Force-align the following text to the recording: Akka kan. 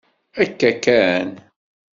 Akka 0.41 0.71
kan. 0.83 1.29